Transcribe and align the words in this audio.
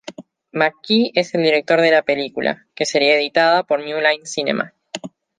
McG 0.51 1.11
es 1.13 1.35
el 1.35 1.43
director 1.43 1.79
de 1.79 1.91
la 1.91 2.01
película, 2.01 2.65
que 2.73 2.87
seria 2.87 3.17
editada 3.17 3.61
por 3.61 3.81
New 3.81 3.99
Line 3.99 4.25
Cinema. 4.25 4.73